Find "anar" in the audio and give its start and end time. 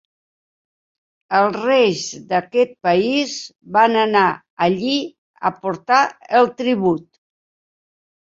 4.05-4.25